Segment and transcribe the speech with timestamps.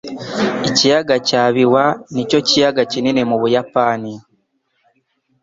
[0.67, 4.13] Ikiyaga cya Biwa nicyo kiyaga kinini mu Buyapani.